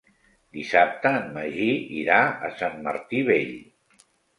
Dissabte 0.57 1.11
en 1.19 1.29
Magí 1.37 1.69
irà 2.01 2.21
a 2.49 2.53
Sant 2.59 2.85
Martí 2.91 3.27
Vell. 3.33 3.59